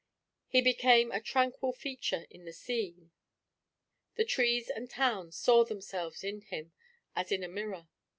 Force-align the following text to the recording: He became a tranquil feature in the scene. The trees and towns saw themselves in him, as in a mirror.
He 0.47 0.61
became 0.61 1.11
a 1.11 1.21
tranquil 1.21 1.73
feature 1.73 2.25
in 2.31 2.45
the 2.45 2.53
scene. 2.53 3.11
The 4.15 4.25
trees 4.25 4.67
and 4.67 4.89
towns 4.89 5.37
saw 5.37 5.63
themselves 5.63 6.23
in 6.23 6.41
him, 6.41 6.73
as 7.15 7.31
in 7.31 7.43
a 7.43 7.47
mirror. 7.47 7.87